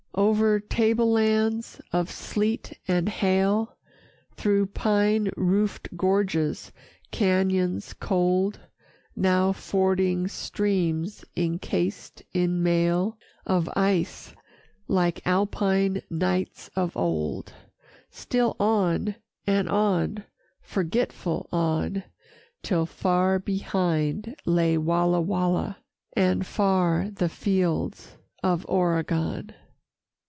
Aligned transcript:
O'er 0.13 0.59
table 0.59 1.09
lands 1.09 1.81
of 1.93 2.11
sleet 2.11 2.77
and 2.87 3.07
hail, 3.09 3.77
Through 4.35 4.67
pine 4.67 5.31
roofed 5.37 5.95
gorges, 5.97 6.71
cañons 7.13 7.97
cold, 7.97 8.59
Now 9.15 9.51
fording 9.53 10.27
streams 10.27 11.23
incased 11.35 12.23
in 12.33 12.61
mail 12.61 13.17
Of 13.47 13.69
ice, 13.75 14.35
like 14.87 15.25
Alpine 15.25 16.01
knights 16.09 16.69
of 16.75 16.95
old: 16.97 17.53
Still 18.11 18.55
on, 18.59 19.15
and 19.47 19.69
on, 19.69 20.25
forgetful 20.61 21.47
on, 21.51 22.03
Till 22.61 22.85
far 22.85 23.39
behind 23.39 24.35
lay 24.45 24.77
Walla 24.77 25.21
Walla, 25.21 25.77
And 26.15 26.45
far 26.45 27.09
the 27.09 27.29
fields 27.29 28.17
of 28.43 28.65
Oregon. 28.69 29.53